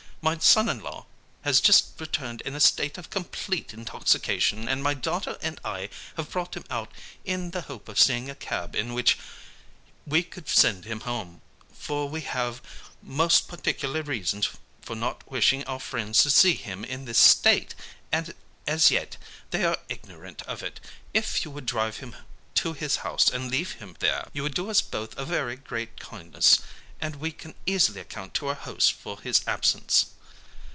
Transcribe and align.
My 0.23 0.37
son 0.37 0.69
in 0.69 0.81
law 0.81 1.07
has 1.41 1.59
just 1.59 1.99
returned 1.99 2.41
in 2.41 2.53
a 2.53 2.59
state 2.59 2.99
of 2.99 3.09
complete 3.09 3.73
intoxication, 3.73 4.67
and 4.69 4.83
my 4.83 4.93
daughter 4.93 5.35
and 5.41 5.59
I 5.65 5.89
have 6.15 6.29
brought 6.29 6.55
him 6.55 6.63
out 6.69 6.91
in 7.25 7.49
the 7.49 7.61
hope 7.61 7.89
of 7.89 7.97
seeing 7.97 8.29
a 8.29 8.35
cab 8.35 8.75
in 8.75 8.93
which 8.93 9.17
we 10.05 10.21
could 10.21 10.47
send 10.47 10.85
him 10.85 10.99
home, 10.99 11.41
for 11.73 12.07
we 12.07 12.21
have 12.21 12.61
most 13.01 13.47
particular 13.47 14.03
reasons 14.03 14.47
for 14.83 14.95
not 14.95 15.27
wishing 15.27 15.63
our 15.63 15.79
friends 15.79 16.21
to 16.21 16.29
see 16.29 16.53
him 16.53 16.85
in 16.85 17.05
this 17.05 17.17
state, 17.17 17.73
and 18.11 18.35
as 18.67 18.91
yet 18.91 19.17
they 19.49 19.65
are 19.65 19.79
ignorant 19.89 20.43
of 20.43 20.61
it. 20.61 20.79
If 21.15 21.43
you 21.43 21.49
would 21.49 21.65
drive 21.65 21.97
him 21.97 22.15
to 22.61 22.73
his 22.73 22.97
house 22.97 23.27
and 23.27 23.49
leave 23.49 23.71
him 23.71 23.95
there, 23.97 24.27
you 24.33 24.43
would 24.43 24.53
do 24.53 24.69
us 24.69 24.81
both 24.81 25.17
a 25.17 25.25
very 25.25 25.55
great 25.55 25.99
kindness, 25.99 26.59
and 27.03 27.15
we 27.15 27.31
can 27.31 27.55
easily 27.65 27.99
account 27.99 28.35
to 28.35 28.45
our 28.45 28.53
hosts 28.53 28.91
for 28.91 29.19
his 29.21 29.41
absence.' 29.47 30.05